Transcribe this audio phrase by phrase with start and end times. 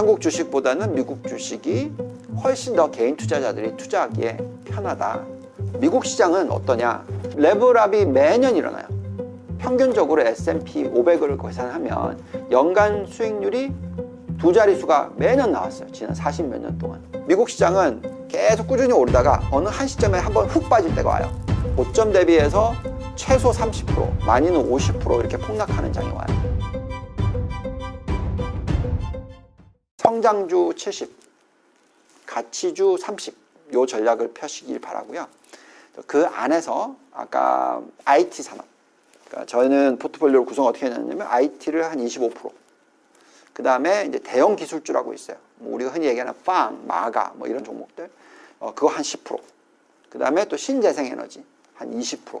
[0.00, 1.92] 한국 주식보다는 미국 주식이
[2.42, 5.20] 훨씬 더 개인 투자자들이 투자하기에 편하다.
[5.78, 7.04] 미국 시장은 어떠냐?
[7.36, 8.86] 레벨업이 매년 일어나요.
[9.58, 12.18] 평균적으로 S&P 500을 계산하면
[12.50, 13.74] 연간 수익률이
[14.38, 15.92] 두 자릿수가 매년 나왔어요.
[15.92, 17.02] 지난 40 몇 년 동안.
[17.26, 21.30] 미국 시장은 계속 꾸준히 오르다가 어느 한 시점에 한번 훅 빠질 때가 와요.
[21.76, 22.72] 고점 대비해서
[23.16, 26.39] 최소 30%, 많이는 50% 이렇게 폭락하는 장이 와요.
[30.10, 31.08] 성장주 70,
[32.26, 33.36] 가치주 30,
[33.74, 35.28] 요 전략을 펴시길 바라고요.
[36.08, 38.64] 그 안에서 아까 IT 산업,
[39.28, 42.50] 그러니까 저희는 포트폴리오를 구성 어떻게 했냐면 IT를 한 25%,
[43.52, 45.36] 그 다음에 이제 대형 기술주라고 있어요.
[45.58, 48.10] 뭐 우리가 흔히 얘기하는 빵, 마가 뭐 이런 종목들,
[48.58, 49.40] 어, 그거 한 10%,
[50.08, 52.40] 그 다음에 또 신재생에너지 한 20%,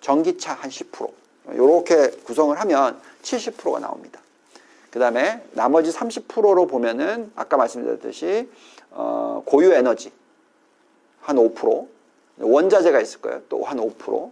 [0.00, 1.12] 전기차 한 10%,
[1.50, 4.23] 이렇게 구성을 하면 70%가 나옵니다.
[4.94, 8.48] 그 다음에 나머지 30%로 보면은 아까 말씀드렸듯이
[8.92, 10.12] 어, 고유 에너지
[11.20, 11.88] 한 5%,
[12.38, 13.42] 원자재가 있을 거예요.
[13.48, 14.30] 또 한 5%,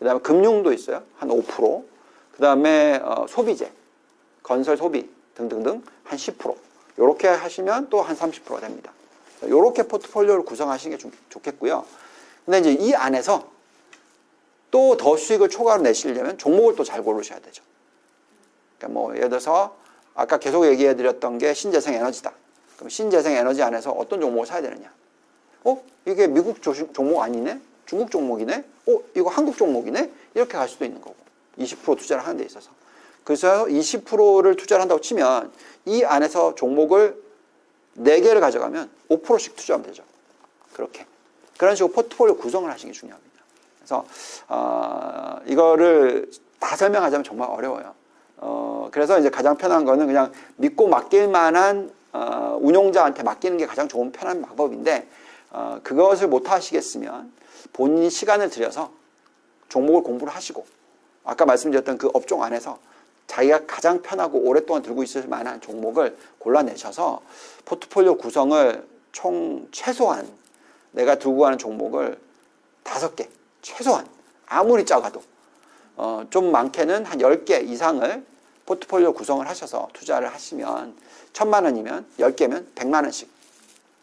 [0.00, 1.04] 그 다음에 금융도 있어요.
[1.16, 1.84] 한 5%,
[2.32, 3.70] 그 다음에 어, 소비재,
[4.42, 6.56] 건설 소비 등등등 한 10%.
[6.96, 8.90] 이렇게 하시면 또 한 30%가 됩니다.
[9.42, 11.84] 이렇게 포트폴리오를 구성하시는 게 좋겠고요.
[12.44, 13.48] 근데 이제 이 안에서
[14.72, 17.62] 또 더 수익을 초과로 내시려면 종목을 또 잘 고르셔야 되죠.
[18.76, 19.78] 그러니까 뭐 예를 들어서
[20.20, 22.32] 아까 계속 얘기해 드렸던 게 신재생 에너지다.
[22.76, 24.92] 그럼 신재생 에너지 안에서 어떤 종목을 사야 되느냐?
[25.64, 25.82] 어?
[26.04, 27.58] 이게 미국 종목 아니네?
[27.86, 28.64] 중국 종목이네?
[28.88, 28.98] 어?
[29.16, 30.10] 이거 한국 종목이네?
[30.34, 31.16] 이렇게 갈 수도 있는 거고.
[31.58, 32.70] 20% 투자를 하는 데 있어서.
[33.24, 35.52] 그래서 20%를 투자를 한다고 치면
[35.86, 37.16] 이 안에서 종목을
[37.96, 40.02] 4개를 가져가면 5%씩 투자하면 되죠.
[40.74, 41.06] 그렇게.
[41.56, 43.40] 그런 식으로 포트폴리오 구성을 하시는 게 중요합니다.
[43.78, 44.04] 그래서
[44.48, 47.94] 어, 이거를 다 설명하자면 정말 어려워요.
[48.36, 53.88] 어, 그래서 이제 가장 편한 거는 그냥 믿고 맡길 만한 어, 운용자한테 맡기는 게 가장
[53.88, 55.08] 좋은 편한 방법인데
[55.50, 57.32] 어, 그것을 못 하시겠으면
[57.72, 58.92] 본인이 시간을 들여서
[59.68, 60.66] 종목을 공부를 하시고
[61.24, 62.78] 아까 말씀드렸던 그 업종 안에서
[63.26, 67.20] 자기가 가장 편하고 오랫동안 들고 있을 만한 종목을 골라내셔서
[67.64, 70.28] 포트폴리오 구성을 총 최소한
[70.90, 72.18] 내가 들고 가는 종목을
[72.82, 73.28] 다섯 개
[73.62, 74.06] 최소한
[74.46, 75.22] 아무리 작아도
[75.96, 78.24] 어, 좀 많게는 한 10개 이상을
[78.70, 80.96] 포트폴리오 구성을 하셔서 투자를 하시면
[81.32, 83.28] 천만 원이면 10개면 100만 원씩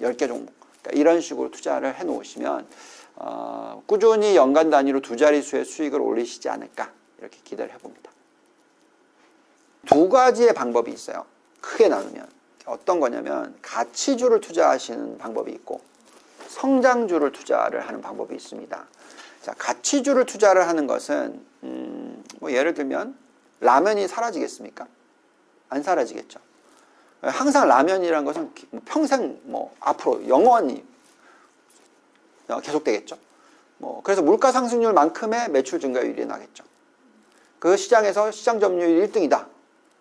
[0.02, 2.68] 10개 종목 그러니까 이런 식으로 투자를 해 놓으시면
[3.16, 8.12] 어, 꾸준히 연간 단위로 두 자릿수의 수익을 올리시지 않을까 이렇게 기대를 해봅니다.
[9.86, 11.26] 두 가지의 방법이 있어요.
[11.62, 12.28] 크게 나누면.
[12.66, 15.80] 어떤 거냐면 가치주를 투자하시는 방법이 있고
[16.50, 18.86] 성장주를 투자를 하는 방법이 있습니다.
[19.42, 23.27] 자, 가치주를 투자를 하는 것은 음, 뭐 예를 들면
[23.60, 24.88] 라면이 사라지겠습니까?
[25.70, 26.40] 안 사라지겠죠.
[27.22, 30.86] 항상 라면이라는 것은 뭐 평생 뭐 앞으로 영원히
[32.48, 33.18] 계속되겠죠.
[33.80, 36.64] 뭐 그래서 물가 상승률만큼의 매출 증가율이 나겠죠.
[37.60, 39.48] 그 시장에서 시장 점유율 1등이다.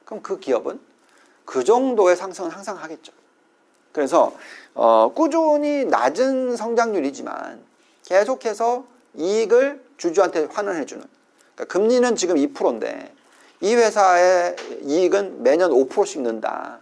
[0.04, 0.78] 그럼 그 기업은
[1.44, 3.12] 그 정도의 상승은 항상 하겠죠.
[3.92, 4.36] 그래서
[4.74, 7.64] 어, 꾸준히 낮은 성장률이지만
[8.04, 8.84] 계속해서
[9.14, 11.04] 이익을 주주한테 환원해 주는
[11.54, 13.15] 그러니까 금리는 지금 2%인데
[13.60, 16.78] 이 회사의 이익은 매년 5%씩 는다.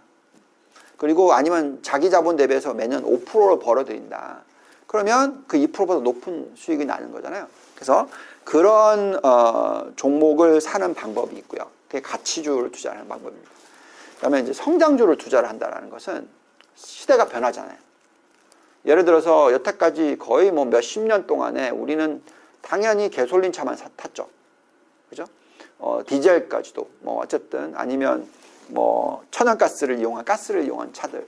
[0.97, 4.43] 그리고 아니면 자기 자본 대비해서 매년 5%를 벌어들인다.
[4.87, 7.47] 그러면 그 2%보다 높은 수익이 나는 거잖아요.
[7.75, 8.07] 그래서
[8.43, 11.69] 그런 어, 종목을 사는 방법이 있고요.
[11.87, 13.51] 그게 가치주를 투자하는 방법입니다.
[14.15, 16.27] 그다음에 이제 성장주를 투자를 한다는 것은
[16.75, 17.77] 시대가 변하잖아요.
[18.85, 22.21] 예를 들어서 여태까지 거의 뭐 몇십 년 동안에 우리는
[22.61, 24.29] 당연히 개솔린 차만 탔죠.
[25.09, 25.25] 그죠?
[25.85, 28.27] 어, 디젤까지도 뭐 어쨌든 아니면
[28.69, 31.27] 뭐 천연가스를 이용한 가스를 이용한 차들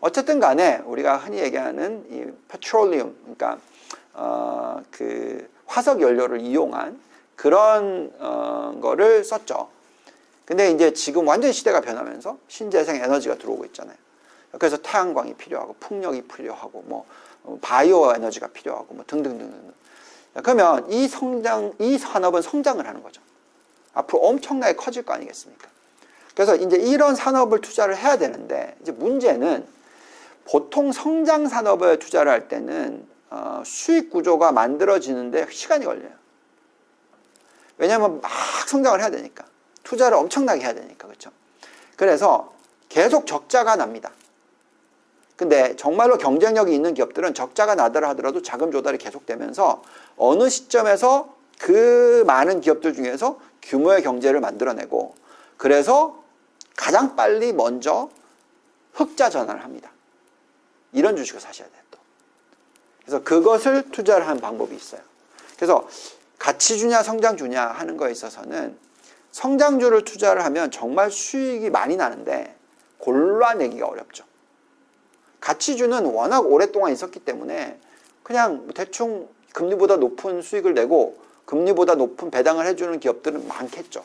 [0.00, 3.58] 어쨌든 간에 우리가 흔히 얘기하는 이 페트롤리움 그러니까
[4.14, 6.98] 어, 그 화석 연료를 이용한
[7.36, 9.68] 그런 어, 거를 썼죠.
[10.46, 13.96] 근데 이제 지금 완전 시대가 변하면서 신재생 에너지가 들어오고 있잖아요.
[14.52, 17.04] 그래서 태양광이 필요하고 풍력이 필요하고 뭐
[17.44, 19.74] 어, 바이오 에너지가 필요하고 뭐 등등등등.
[20.42, 23.20] 그러면 이 성장 이 산업은 성장을 하는 거죠.
[23.94, 25.68] 앞으로 엄청나게 커질 거 아니겠습니까?
[26.34, 29.66] 그래서 이제 이런 산업을 투자를 해야 되는데 이제 문제는
[30.44, 36.12] 보통 성장 산업에 투자를 할 때는 어, 수익 구조가 만들어지는데 시간이 걸려요.
[37.76, 38.30] 왜냐하면 막
[38.66, 39.44] 성장을 해야 되니까.
[39.82, 41.30] 투자를 엄청나게 해야 되니까 그렇죠.
[41.96, 42.52] 그래서
[42.88, 44.10] 계속 적자가 납니다.
[45.36, 49.82] 근데 정말로 경쟁력이 있는 기업들은 적자가 나더라 하더라도 자금 조달이 계속되면서
[50.16, 55.14] 어느 시점에서 그 많은 기업들 중에서 규모의 경제를 만들어내고
[55.56, 56.22] 그래서
[56.76, 58.08] 가장 빨리 먼저
[58.94, 59.90] 흑자 전환을 합니다.
[60.92, 61.82] 이런 주식을 사셔야 돼요.
[61.90, 61.98] 또.
[63.04, 65.00] 그래서 그것을 투자를 하는 방법이 있어요.
[65.56, 65.86] 그래서
[66.38, 68.78] 가치 주냐 성장 주냐 하는 거에 있어서는
[69.32, 72.56] 성장주를 투자를 하면 정말 수익이 많이 나는데
[72.98, 74.24] 골라내기가 어렵죠.
[75.40, 77.78] 가치주는 워낙 오랫동안 있었기 때문에
[78.22, 84.04] 그냥 대충 금리보다 높은 수익을 내고 금리보다 높은 배당을 해주는 기업들은 많겠죠.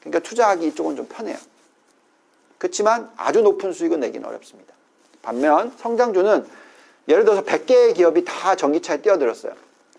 [0.00, 1.36] 그러니까 투자하기 이쪽은 좀 편해요.
[2.58, 4.74] 그렇지만 아주 높은 수익은 내기는 어렵습니다.
[5.22, 6.46] 반면 성장주는
[7.06, 9.52] 예를 들어서 100개의 기업이 다 전기차에 뛰어들었어요.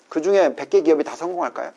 [0.10, 1.72] 그 중에 100개 기업이 다 성공할까요?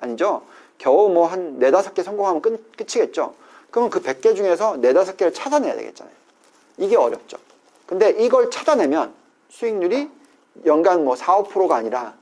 [0.00, 0.42] 아니죠.
[0.78, 3.34] 겨우 뭐한 네다섯 개 성공하면 끝, 끝이겠죠.
[3.70, 6.14] 그러면 그 100개 중에서 네다섯 개를 찾아내야 되겠잖아요.
[6.78, 7.36] 이게 어렵죠.
[7.86, 9.12] 근데 이걸 찾아내면
[9.50, 10.08] 수익률이
[10.64, 12.16] 연간 뭐 4, 5%가 아니라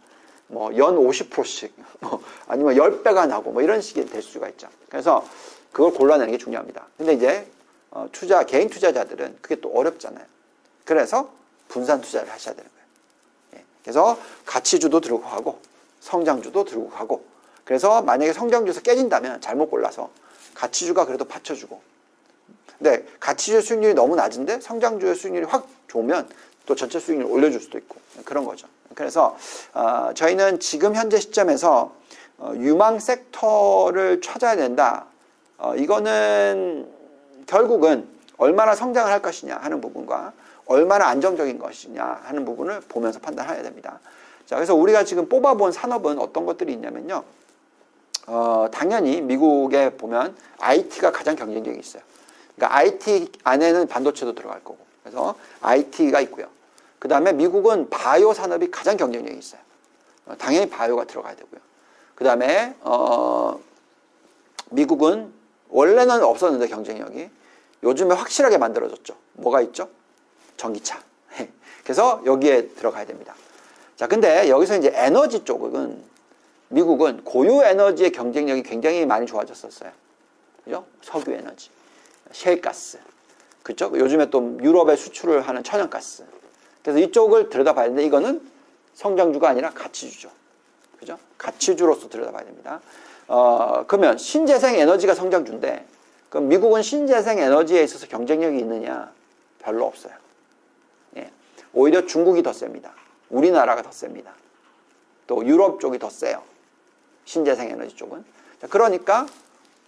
[0.49, 4.69] 뭐 연 50%씩 뭐 아니면 10배가 나고 뭐 이런 식이 될 수가 있죠.
[4.89, 5.27] 그래서
[5.73, 6.87] 그걸 골라내는 게 중요합니다.
[6.97, 7.47] 근데 이제
[7.91, 10.25] 어, 투자 개인 투자자들은 그게 또 어렵잖아요.
[10.85, 11.31] 그래서
[11.69, 12.87] 분산 투자를 하셔야 되는 거예요.
[13.57, 13.65] 예.
[13.83, 15.59] 그래서 가치주도 들고 가고
[16.01, 17.25] 성장주도 들고 가고
[17.65, 20.11] 그래서 만약에 성장주에서 깨진다면 잘못 골라서
[20.55, 21.81] 가치주가 그래도 받쳐주고
[22.79, 26.29] 근데 가치주 수익률이 너무 낮은데 성장주의 수익률이 확 좋으면
[26.67, 28.69] 또 전체 수익률을 올려줄 수도 있고 그런 거죠.
[28.97, 29.37] 그래서
[29.75, 31.93] 어, 저희는 지금 현재 시점에서
[32.39, 35.05] 어, 유망 섹터를 찾아야 된다.
[35.59, 36.89] 어, 이거는
[37.47, 38.09] 결국은
[38.39, 40.33] 얼마나 성장을 할 것이냐 하는 부분과
[40.65, 44.01] 얼마나 안정적인 것이냐 하는 부분을 보면서 판단해야 됩니다.
[44.47, 47.23] 자, 그래서 우리가 지금 뽑아본 산업은 어떤 것들이 있냐면요.
[48.27, 52.03] 어, 당연히 미국에 보면 IT가 가장 경쟁력이 있어요.
[52.57, 54.79] 그러니까 IT 안에는 반도체도 들어갈 거고.
[55.03, 56.56] 그래서 IT가 있고요.
[56.99, 59.61] 그 다음에 미국은 바이오 산업이 가장 경쟁력이 있어요.
[60.27, 61.61] 어, 당연히 바이오가 들어가야 되고요.
[62.15, 63.61] 그 다음에 어,
[64.71, 65.33] 미국은
[65.69, 67.31] 원래는 없었는데 경쟁력이
[67.83, 69.15] 요즘에 확실하게 만들어졌죠.
[69.35, 69.89] 뭐가 있죠?
[70.57, 71.01] 전기차.
[71.85, 73.35] 그래서 여기에 들어가야 됩니다.
[73.97, 76.03] 자, 근데 여기서 이제 에너지 쪽은
[76.69, 79.91] 미국은 고유 에너지의 경쟁력이 굉장히 많이 좋아졌었어요.
[80.65, 80.85] 그죠?
[81.01, 81.71] 석유 에너지,
[82.33, 82.99] 셰일가스.
[83.63, 83.91] 그죠?
[83.95, 86.25] 요즘에 또 유럽에 수출을 하는 천연가스.
[86.87, 88.49] 그래서 이쪽을 들여다봐야 되는데 이거는
[88.95, 90.31] 성장주가 아니라 가치주죠.
[91.01, 91.19] 그죠?
[91.37, 92.81] 가치주로서 들여다봐야 됩니다.
[93.27, 95.85] 어, 그러면 신재생 에너지가 성장주인데
[96.29, 99.11] 그럼 미국은 신재생 에너지에 있어서 경쟁력이 있느냐?
[99.59, 100.15] 별로 없어요.
[101.17, 101.33] 예.
[101.73, 102.93] 오히려 중국이 더 셉니다.
[103.31, 104.33] 우리나라가 더 셉니다.
[105.27, 106.41] 또 유럽 쪽이 더 세요.
[107.25, 108.25] 신재생 에너지 쪽은.
[108.61, 109.27] 자, 그러니까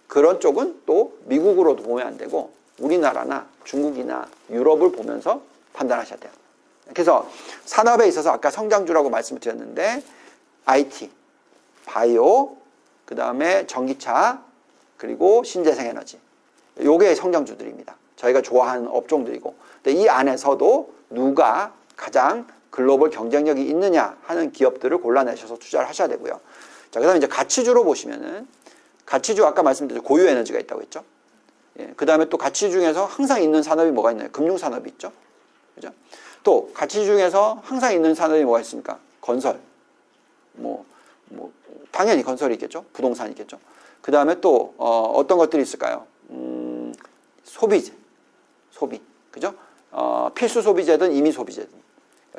[0.09, 5.41] 그런 쪽은 또 미국으로도 보면 안 되고 우리나라나 중국이나 유럽을 보면서
[5.71, 6.38] 판단하셔야 돼요.
[6.93, 7.29] 그래서
[7.65, 10.03] 산업에 있어서 아까 성장주라고 말씀을 드렸는데
[10.65, 11.09] IT,
[11.85, 12.55] 바이오,
[13.05, 14.43] 그 다음에 전기차,
[14.97, 16.19] 그리고 신재생 에너지.
[16.81, 17.95] 요게 성장주들입니다.
[18.15, 19.55] 저희가 좋아하는 업종들이고.
[19.81, 26.39] 근데 이 안에서도 누가 가장 글로벌 경쟁력이 있느냐 하는 기업들을 골라내셔서 투자를 하셔야 되고요.
[26.91, 28.47] 자, 그 다음에 이제 가치주로 보시면은
[29.05, 31.03] 가치주 아까 말씀드린 고유 에너지가 있다고 했죠.
[31.79, 34.29] 예, 그 다음에 또 가치 중에서 항상 있는 산업이 뭐가 있나요?
[34.31, 35.11] 금융산업이 있죠.
[35.75, 35.91] 그죠?
[36.43, 38.99] 또 가치 중에서 항상 있는 산업이 뭐가 있습니까?
[39.21, 39.59] 건설.
[40.53, 40.85] 뭐,
[41.25, 41.51] 뭐,
[41.91, 42.85] 당연히 건설이 있겠죠.
[42.93, 43.59] 부동산이 있겠죠.
[44.01, 46.05] 그 다음에 또, 어, 떤 것들이 있을까요?
[46.29, 46.93] 음,
[47.43, 47.93] 소비재.
[48.71, 49.01] 소비.
[49.31, 49.53] 그죠?
[49.91, 51.69] 어, 필수 소비재든 이미 소비재든.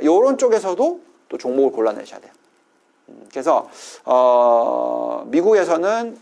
[0.00, 2.32] 이런 쪽에서도 또 종목을 골라내셔야 돼요.
[3.08, 3.68] 음, 그래서,
[4.04, 6.18] 어, 미국에서는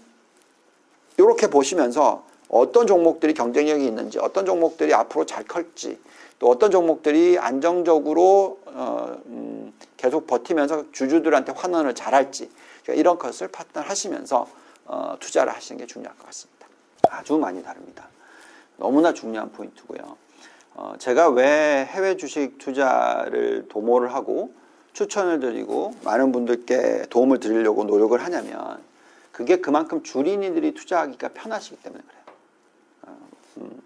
[1.17, 5.99] 이렇게 보시면서 어떤 종목들이 경쟁력이 있는지, 어떤 종목들이 앞으로 잘 클지,
[6.39, 12.51] 또 어떤 종목들이 안정적으로 어, 음, 계속 버티면서 주주들한테 환원을 잘할지
[12.83, 14.47] 그러니까 이런 것을 판단하시면서
[14.87, 16.67] 어, 투자를 하시는 게 중요할 것 같습니다.
[17.11, 18.09] 아주 많이 다릅니다.
[18.77, 20.17] 너무나 중요한 포인트고요.
[20.75, 24.53] 어, 제가 왜 해외 주식 투자를 도모를 하고
[24.93, 28.81] 추천을 드리고 많은 분들께 도움을 드리려고 노력을 하냐면
[29.33, 32.18] 그게 그만큼 주린이들이 투자하기가 편하시기 때문에 그래요.
[33.59, 33.83] 어, 음,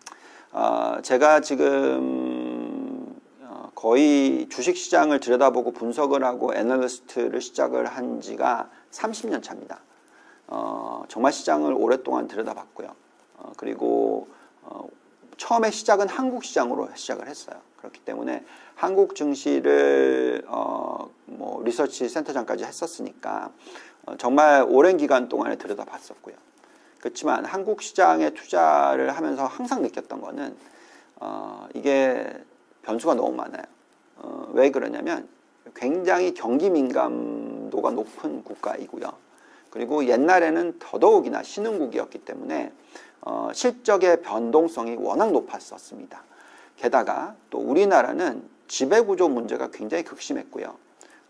[0.52, 9.80] 어, 제가 지금 어, 거의 주식시장을 들여다보고 분석을 하고 애널리스트를 시작을 한 지가 30년 차입니다.
[10.48, 12.94] 어, 정말 시장을 오랫동안 들여다봤고요.
[13.38, 14.28] 어, 그리고
[14.62, 14.86] 어,
[15.36, 17.56] 처음에 시작은 한국 시장으로 시작을 했어요.
[17.78, 23.50] 그렇기 때문에 한국 증시를 어, 뭐 리서치 센터장까지 했었으니까
[24.06, 26.36] 어, 정말 오랜 기간 동안에 들여다봤었고요.
[27.02, 30.56] 그렇지만 한국 시장에 투자를 하면서 항상 느꼈던 거는
[31.16, 32.32] 어, 이게
[32.82, 33.64] 변수가 너무 많아요.
[34.18, 35.28] 어, 왜 그러냐면
[35.74, 39.12] 굉장히 경기 민감도가 높은 국가이고요.
[39.70, 42.72] 그리고 옛날에는 더더욱이나 신흥국이었기 때문에
[43.22, 46.22] 어, 실적의 변동성이 워낙 높았었습니다.
[46.76, 50.76] 게다가 또 우리나라는 지배구조 문제가 굉장히 극심했고요.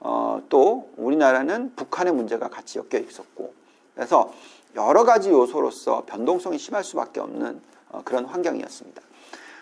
[0.01, 3.55] 어, 또 우리나라는 북한의 문제가 같이 엮여 있었고
[3.95, 4.33] 그래서
[4.75, 7.61] 여러 가지 요소로서 변동성이 심할 수밖에 없는
[7.91, 9.03] 어, 그런 환경이었습니다.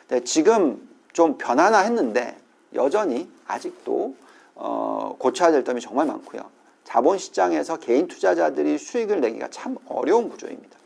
[0.09, 2.39] 네, 지금 좀 변화나 했는데
[2.75, 4.15] 여전히 아직도
[4.55, 6.43] 어, 고쳐야 될 점이 정말 많고요.
[6.85, 10.77] 자본시장에서 개인 투자자들이 수익을 내기가 참 어려운 구조입니다.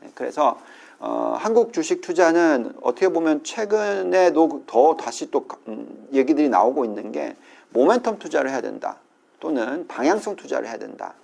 [0.00, 0.58] 네, 그래서
[0.98, 7.36] 어, 한국 주식 투자는 어떻게 보면 최근에도 더 다시 또 음, 얘기들이 나오고 있는 게
[7.72, 8.98] 모멘텀 투자를 해야 된다.
[9.38, 11.14] 또는 방향성 투자를 해야 된다.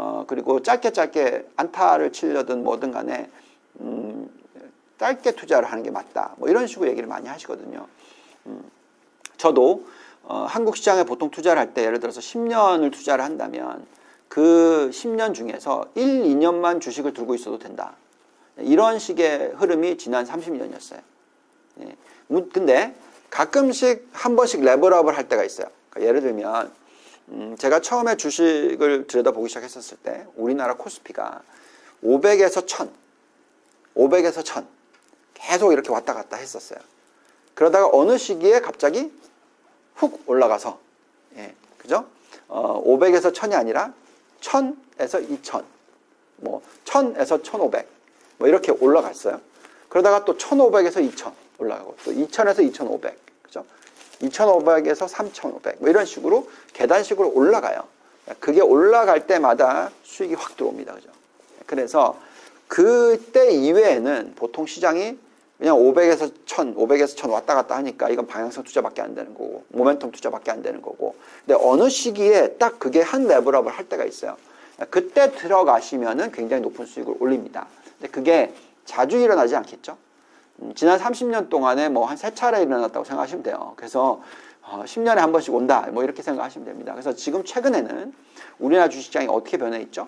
[0.00, 3.28] 어, 그리고 짧게 짧게 안타를 치려든 뭐든 간에
[3.80, 4.30] 음,
[5.00, 6.34] 짧게 투자를 하는 게 맞다.
[6.36, 7.84] 뭐 이런 식으로 얘기를 많이 하시거든요.
[8.46, 8.62] 음,
[9.36, 9.88] 저도
[10.22, 13.84] 어, 한국 시장에 보통 투자를 할 때 예를 들어서 10년을 투자를 한다면
[14.28, 17.94] 그 10년 중에서 1, 2년만 주식을 들고 있어도 된다.
[18.58, 21.00] 이런 식의 흐름이 지난 30년이었어요.
[21.80, 21.96] 예.
[22.52, 22.94] 근데
[23.30, 25.66] 가끔씩 한 번씩 레벨업을 할 때가 있어요.
[25.90, 26.70] 그러니까 예를 들면
[27.30, 31.42] 음, 제가 처음에 주식을 들여다보기 시작했었을 때 우리나라 코스피가
[32.02, 32.90] 500에서 1000,
[33.96, 34.66] 500에서 1000
[35.34, 36.78] 계속 이렇게 왔다 갔다 했었어요.
[37.54, 39.12] 그러다가 어느 시기에 갑자기
[39.96, 40.78] 훅 올라가서
[41.36, 42.06] 예, 그죠?
[42.48, 43.92] 어, 500에서 1000이 아니라
[44.40, 45.64] 1000에서 2000,
[46.36, 47.88] 뭐 1000에서 1500,
[48.38, 49.40] 뭐 이렇게 올라갔어요.
[49.88, 53.64] 그러다가 또 1500에서 2000 올라가고 또 2000에서 2500, 그죠?
[54.22, 57.82] 2500에서 3500, 뭐 이런 식으로 계단식으로 올라가요.
[58.40, 61.08] 그게 올라갈 때마다 수익이 확 들어옵니다, 그죠?
[61.66, 62.18] 그래서
[62.66, 65.18] 그때 이외에는 보통 시장이
[65.58, 70.12] 그냥 500에서 1000, 500에서 1000 왔다 갔다 하니까 이건 방향성 투자밖에 안 되는 거고, 모멘텀
[70.12, 71.16] 투자밖에 안 되는 거고.
[71.44, 74.36] 근데 어느 시기에 딱 그게 한 레벨업을 할 때가 있어요.
[74.90, 77.66] 그때 들어가시면은 굉장히 높은 수익을 올립니다.
[77.98, 79.96] 근데 그게 자주 일어나지 않겠죠?
[80.60, 83.72] 음, 지난 30년 동안에 뭐 한 세 차례 일어났다고 생각하시면 돼요.
[83.76, 84.20] 그래서
[84.62, 85.86] 어, 10년에 한 번씩 온다.
[85.92, 86.92] 뭐 이렇게 생각하시면 됩니다.
[86.92, 88.12] 그래서 지금 최근에는
[88.58, 90.06] 우리나라 주식시장이 어떻게 변해 있죠?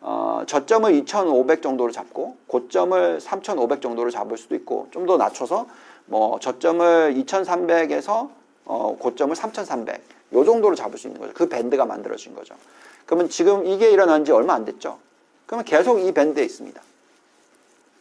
[0.00, 5.66] 어, 저점을 2,500 정도로 잡고 고점을 3,500 정도로 잡을 수도 있고 좀 더 낮춰서
[6.06, 8.28] 뭐 저점을 2,300에서
[8.64, 10.02] 어, 고점을 3,300
[10.34, 11.32] 요 정도로 잡을 수 있는 거죠.
[11.34, 12.54] 그 밴드가 만들어진 거죠.
[13.06, 14.98] 그러면 지금 이게 일어난 지 얼마 안 됐죠.
[15.46, 16.80] 그러면 계속 이 밴드에 있습니다.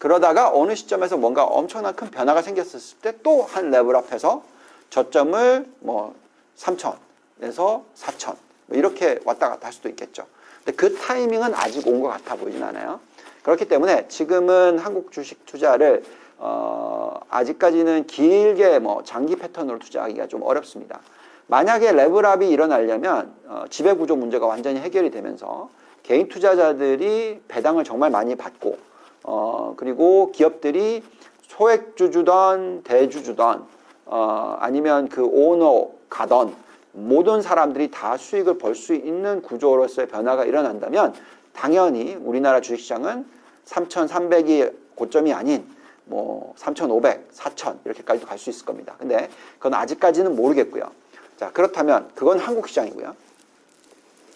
[0.05, 4.41] 그러다가 어느 시점에서 뭔가 엄청난 큰 변화가 생겼을 때 또 한 레벨 앞에서
[4.89, 6.15] 저점을 뭐
[6.57, 8.35] 3,000에서 4,000뭐
[8.71, 10.25] 이렇게 왔다 갔다 할 수도 있겠죠.
[10.65, 12.99] 근데 그 타이밍은 아직 온 것 같아 보이진 않아요.
[13.43, 16.03] 그렇기 때문에 지금은 한국 주식 투자를
[16.39, 20.99] 어, 아직까지는 길게 뭐 장기 패턴으로 투자하기가 좀 어렵습니다.
[21.45, 25.69] 만약에 레벨업이 일어나려면 어, 지배 구조 문제가 완전히 해결이 되면서
[26.01, 28.89] 개인 투자자들이 배당을 정말 많이 받고
[29.23, 31.03] 어, 그리고 기업들이
[31.43, 33.65] 소액주주던 대주주던
[34.05, 36.55] 어, 아니면 그 오너 가던
[36.93, 41.13] 모든 사람들이 다 수익을 벌 수 있는 구조로서의 변화가 일어난다면
[41.53, 43.25] 당연히 우리나라 주식시장은
[43.65, 45.65] 3,300이 고점이 아닌
[46.05, 48.95] 뭐 3,500, 4,000 이렇게까지도 갈 수 있을 겁니다.
[48.97, 50.89] 근데 그건 아직까지는 모르겠고요.
[51.37, 53.15] 자 그렇다면 그건 한국 시장이고요.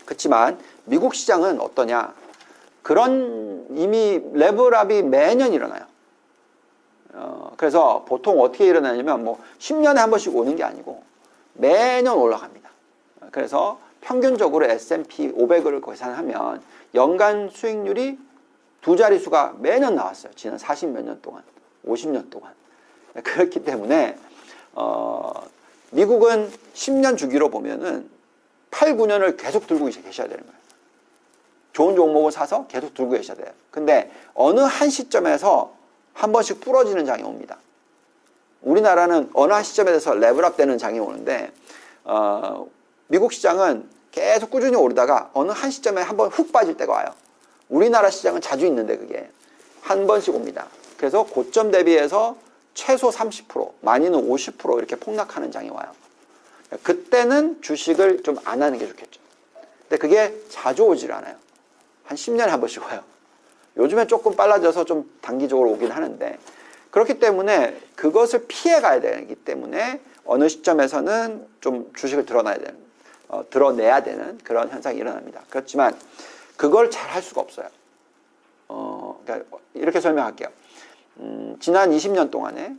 [0.06, 2.13] 그렇지만 미국 시장은 어떠냐?
[2.86, 5.88] 그런 이미 레벨업이 매년 일어나요.
[7.13, 11.01] 어, 그래서 보통 어떻게 일어나냐면 뭐 10년에 한 번씩 오는 게 아니고
[11.54, 12.70] 매년 올라갑니다.
[13.32, 16.62] 그래서 평균적으로 S&P 500을 계산하면
[16.94, 18.20] 연간 수익률이
[18.82, 20.32] 두 자릿수가 매년 나왔어요.
[20.36, 21.42] 지난 40 몇 년 동안,
[21.88, 22.54] 50년 동안.
[23.15, 24.15] 그렇기 때문에
[24.74, 25.34] 어,
[25.89, 28.08] 미국은 10년 주기로 보면은
[28.70, 30.64] 8, 9년을 계속 들고 계셔야 되는 거예요.
[31.75, 33.48] 좋은 종목을 사서 계속 들고 계셔야 돼요.
[33.70, 35.74] 근데 어느 한 시점에서
[36.13, 37.58] 한 번씩 부러지는 장이 옵니다.
[38.62, 41.51] 우리나라는 어느 한 시점에 대해서 레벨업 되는 장이 오는데
[42.05, 42.65] 어,
[43.08, 47.08] 미국 시장은 계속 꾸준히 오르다가 어느 한 시점에 한 번 훅 빠질 때가 와요.
[47.67, 49.29] 우리나라 시장은 자주 있는데 그게
[49.82, 50.67] 한 번씩 옵니다.
[50.98, 52.38] 그래서 고점 대비해서
[52.74, 55.91] 최소 30% 많이는 50% 이렇게 폭락하는 장이 와요.
[56.84, 59.20] 그때는 주식을 좀 안 하는 게 좋겠죠.
[59.82, 61.36] 근데 그게 자주 오질 않아요.
[62.06, 63.02] 한 10년에 한 번씩 와요.
[63.78, 66.38] 요즘에 조금 빨라져서 좀 단기적으로 오긴 하는데
[66.92, 72.76] 그렇기 때문에 그것을 피해 가야 되기 때문에 어느 시점에서는 좀 주식을 드러나야 되는,
[73.28, 75.42] 어, 드러내야 되는 그런 현상이 일어납니다.
[75.50, 75.96] 그렇지만
[76.56, 77.68] 그걸 잘 할 수가 없어요.
[78.68, 80.50] 어, 그러니까 이렇게 설명할게요.
[81.18, 82.76] 음, 지난 20년 동안에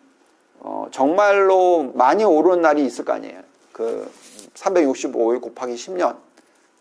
[0.61, 3.40] 어, 정말로 많이 오르는 날이 있을 거 아니에요.
[3.73, 4.11] 그
[4.54, 6.16] 365일 곱하기 10년,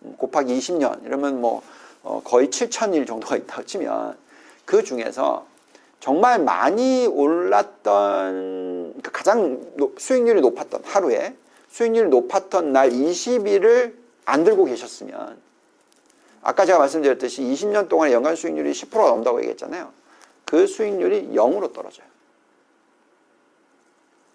[0.04, 1.62] 음, 곱하기 20년 이러면 뭐
[2.05, 4.17] 어, 거의 7천일 정도가 있다고 치면
[4.63, 5.45] 그 중에서
[6.00, 9.59] 정말 많이 올랐던 그러니까 가장
[9.97, 11.35] 수익률이 높았던 하루에
[11.69, 13.95] 수익률이 높았던 날 20일을
[14.25, 15.38] 안 들고 계셨으면
[16.43, 19.91] 아까 제가 말씀드렸듯이 20년 동안 연간 수익률이 10%가 넘다고 얘기했잖아요.
[20.45, 22.05] 그 수익률이 0으로 떨어져요.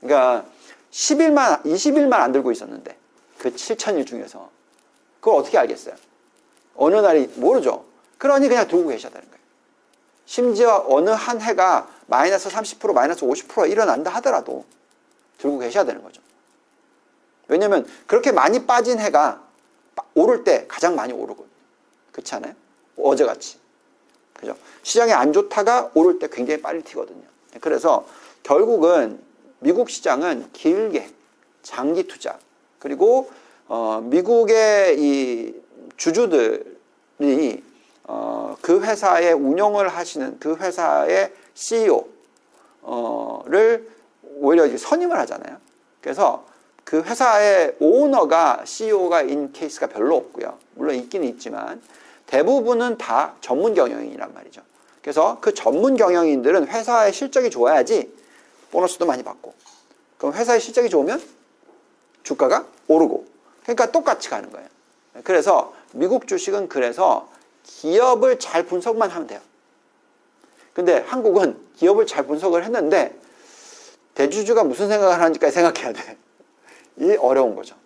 [0.01, 0.45] 그러니까
[0.91, 2.97] 10일만 20일만 안 들고 있었는데
[3.39, 4.51] 그 7천일 중에서
[5.21, 5.95] 그걸 어떻게 알겠어요?
[6.77, 7.85] 어느 날이 모르죠.
[8.19, 9.41] 그러니 그냥 두고 되는 거예요.
[10.27, 14.65] 심지어 어느 한 해가 마이너스 30% 마이너스 50% 일어난다 하더라도
[15.39, 16.23] 들고 계셔야 되는 거죠.
[17.49, 19.43] 왜냐면 그렇게 많이 빠진 해가
[20.15, 21.49] 오를 때 가장 많이 오르거든요.
[22.13, 22.55] 그렇지 않아요?
[22.97, 23.59] 어제같이.
[24.35, 24.57] 그죠?
[24.83, 27.23] 시장이 안 좋다가 오를 때 굉장히 빨리 튀거든요.
[27.61, 28.07] 그래서
[28.43, 29.21] 결국은
[29.59, 31.11] 미국 시장은 길게
[31.63, 32.39] 장기 투자
[32.79, 33.31] 그리고
[33.69, 35.60] 어, 미국의 이
[35.97, 37.63] 주주들이
[38.05, 42.09] 어, 그 회사의 운영을 하시는 그 회사의 CEO를
[44.37, 45.59] 오히려 선임을 하잖아요.
[46.01, 46.45] 그래서
[46.85, 50.59] 그 회사의 오너가 CEO가 인 케이스가 별로 없고요.
[50.75, 51.81] 물론 있기는 있지만
[52.27, 54.63] 대부분은 다 전문 경영인이란 말이죠.
[55.03, 58.13] 그래서 그 전문 경영인들은 회사의 실적이 좋아야지
[58.71, 59.55] 보너스도 많이 받고
[60.19, 61.23] 그럼 회사의 실적이 좋으면
[62.23, 63.27] 주가가 오르고
[63.63, 64.69] 그러니까 똑같이 가는 거예요.
[65.25, 67.29] 그래서 미국 주식은 그래서
[67.65, 69.41] 기업을 잘 분석만 하면 돼요.
[70.73, 73.19] 근데 한국은 기업을 잘 분석을 했는데
[74.15, 76.17] 대주주가 무슨 생각을 하는지까지 생각해야 돼.
[76.99, 77.77] 이 어려운 거죠.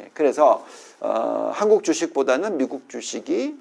[0.00, 0.64] 예, 그래서
[1.00, 3.56] 어, 한국 주식보다는 미국 주식이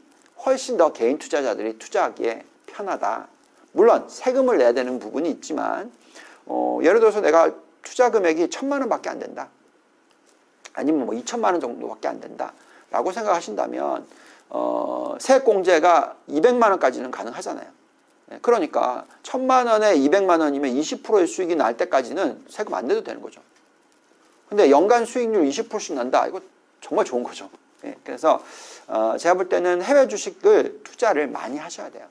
[0.46, 3.28] 훨씬 더 개인 투자자들이 투자하기에 편하다.
[3.74, 5.92] 물론 세금을 내야 되는 부분이 있지만
[6.46, 9.50] 어, 예를 들어서 내가 투자 금액이 천만 원밖에 안 된다.
[10.74, 12.54] 아니면 뭐 2천만 원 정도밖에 안 된다.
[12.92, 14.06] 라고 생각하신다면
[14.50, 17.66] 어, 세액공제가 200만 원까지는 가능하잖아요.
[18.34, 23.42] 예, 그러니까 천만 원에 200만 원이면 20%의 수익이 날 때까지는 세금 안 내도 되는 거죠.
[24.50, 26.28] 근데 연간 수익률 20%씩 난다.
[26.28, 26.42] 이거
[26.82, 27.50] 정말 좋은 거죠.
[27.86, 28.44] 예, 그래서
[28.88, 32.06] 어, 제가 볼 때는 해외 주식을 투자를 많이 하셔야 돼요.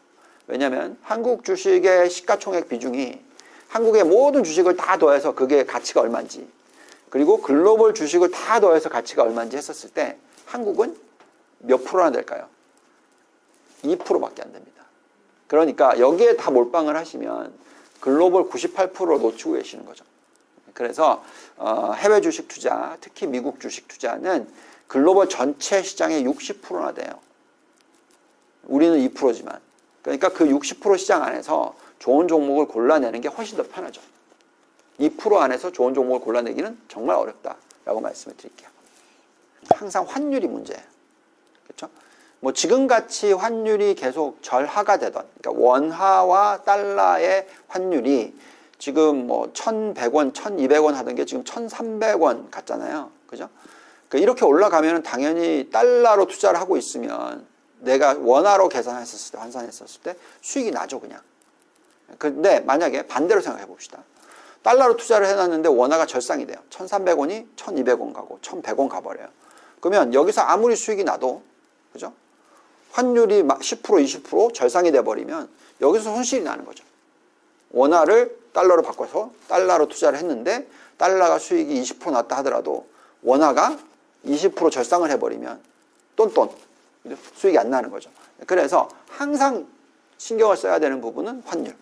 [0.47, 3.21] 왜냐하면 한국 주식의 시가총액 비중이
[3.69, 6.49] 한국의 모든 주식을 다 더해서 그게 가치가 얼마인지
[7.09, 10.19] 그리고 글로벌 주식을 다 더해서 가치가 얼마인지 했었을 때
[10.51, 10.97] 한국은
[11.59, 12.49] 몇 프로나 될까요?
[13.83, 14.85] 2%밖에 안 됩니다.
[15.47, 17.53] 그러니까 여기에 다 몰빵을 하시면
[18.01, 20.05] 글로벌 98%를 놓치고 계시는 거죠.
[20.75, 21.25] 그래서
[21.57, 24.49] 어, 해외 주식 투자, 특히 미국 주식 투자는
[24.87, 27.21] 글로벌 전체 시장의 60%나 돼요.
[28.65, 29.61] 우리는 2%지만.
[30.03, 34.01] 그러니까 그 60% 시장 안에서 좋은 종목을 골라내는 게 훨씬 더 편하죠.
[34.99, 38.71] 2% 안에서 좋은 종목을 골라내기는 정말 어렵다라고 말씀을 드릴게요.
[39.69, 40.83] 항상 환율이 문제예요.
[41.65, 41.89] 그렇죠?
[42.41, 48.35] 뭐 지금같이 환율이 계속 절하가 되던 그러니까 원화와 달러의 환율이
[48.79, 53.11] 지금 뭐 1,100원, 1,200원 하던 게 지금 1,300원 같잖아요.
[53.27, 53.49] 그죠?
[54.09, 57.47] 그러니까 이렇게 올라가면 당연히 달러로 투자를 하고 있으면
[57.81, 61.21] 내가 원화로 계산했었을 때, 환산했었을 때 수익이 나죠, 그냥.
[62.19, 64.03] 근데 만약에 반대로 생각해 봅시다.
[64.63, 66.59] 달러로 투자를 해놨는데 원화가 절상이 돼요.
[66.71, 69.29] 1,300원이 1,200원 가고 1,100원 가버려요.
[69.81, 71.43] 그러면 여기서 아무리 수익이 나도
[71.93, 72.13] 그죠?
[72.93, 75.49] 환율이 10% 20% 절상이 돼버리면
[75.81, 76.85] 여기서 손실이 나는 거죠.
[77.71, 82.87] 원화를 달러로 바꿔서 달러로 투자를 했는데 달러가 수익이 20% 났다 하더라도
[83.23, 83.79] 원화가
[84.27, 85.61] 20% 절상을 해버리면
[86.17, 86.51] 똔똔
[87.35, 88.11] 수익이 안 나는 거죠.
[88.47, 89.67] 그래서 항상
[90.19, 91.75] 신경을 써야 되는 부분은 환율.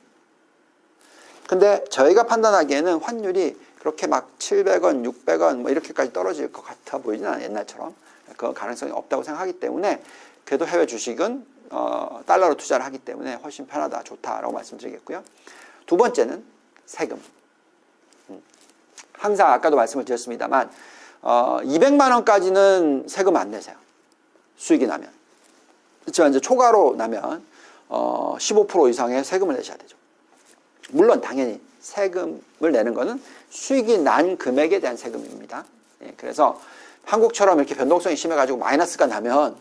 [1.49, 7.45] 근데 저희가 판단하기에는 환율이 그렇게 막 700원, 600원 뭐 이렇게까지 떨어질 것 같아 보이진 않아요.
[7.45, 7.95] 옛날처럼.
[8.37, 10.03] 그 가능성이 없다고 생각하기 때문에
[10.45, 15.23] 그래도 해외 주식은 어, 달러로 투자를 하기 때문에 훨씬 편하다, 좋다라고 말씀드리겠고요.
[15.87, 16.45] 두 번째는
[16.87, 17.21] 세금.
[18.31, 18.43] 음.
[19.13, 20.71] 항상 아까도 말씀을 드렸습니다만
[21.23, 23.77] 어, 200만 원까지는 세금 안 내세요.
[24.57, 25.11] 수익이 나면.
[26.03, 27.45] 그렇지만 이제 초과로 나면
[27.89, 29.97] 어, 15% 이상의 세금을 내셔야 되죠.
[30.91, 35.65] 물론 당연히 세금을 내는 것은 수익이 난 금액에 대한 세금입니다.
[36.03, 36.61] 예, 그래서
[37.05, 39.57] 한국처럼 이렇게 변동성이 심해가지고 마이너스가 나면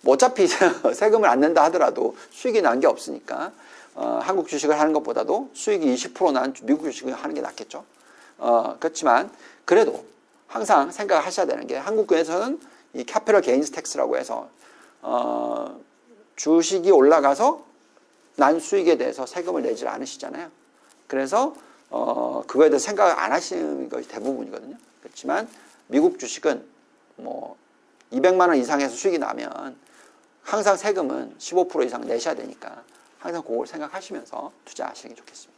[0.00, 0.46] 뭐 어차피
[0.94, 3.52] 세금을 안 낸다 하더라도 수익이 난 게 없으니까
[3.94, 7.84] 어, 한국 주식을 하는 것보다도 수익이 20%난 미국 주식을 하는 게 낫겠죠.
[8.38, 9.30] 어, 그렇지만
[9.64, 10.04] 그래도
[10.46, 12.60] 항상 생각하셔야 되는 게 한국에서는
[12.94, 14.48] 이 capital gains tax라고 해서
[15.02, 15.80] 어,
[16.36, 17.64] 주식이 올라가서
[18.36, 20.50] 난 수익에 대해서 세금을 내질 않으시잖아요.
[21.06, 21.54] 그래서
[21.90, 24.76] 어, 그거에 대해서 생각을 안 하시는 것이 대부분이거든요.
[25.02, 25.48] 그렇지만
[25.86, 26.64] 미국 주식은
[27.16, 27.56] 뭐
[28.12, 29.76] 200만 원 이상에서 수익이 나면
[30.42, 32.82] 항상 세금은 15% 이상 내셔야 되니까
[33.18, 35.55] 항상 그걸 생각하시면서 투자하시는 게 좋겠습니다.